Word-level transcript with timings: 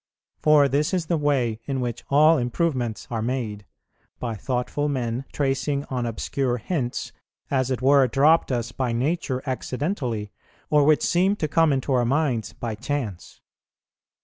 For 0.39 0.67
this 0.67 0.95
is 0.95 1.05
the 1.05 1.15
way 1.17 1.59
in 1.67 1.79
which 1.79 2.03
all 2.09 2.39
improvements 2.39 3.07
are 3.11 3.21
made, 3.21 3.65
by 4.19 4.33
thoughtful 4.33 4.89
men 4.89 5.25
tracing 5.31 5.85
on 5.91 6.07
obscure 6.07 6.57
hints, 6.57 7.11
as 7.51 7.69
it 7.69 7.83
were, 7.83 8.07
dropped 8.07 8.51
us 8.51 8.71
by 8.71 8.93
nature 8.93 9.43
accidentally, 9.45 10.31
or 10.71 10.85
which 10.85 11.03
seem 11.03 11.35
to 11.35 11.47
come 11.47 11.71
into 11.71 11.93
our 11.93 12.03
minds 12.05 12.51
by 12.51 12.73
chance. 12.73 13.41